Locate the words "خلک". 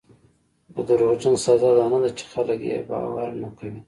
2.33-2.59